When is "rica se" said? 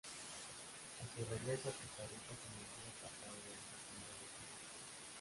2.09-2.49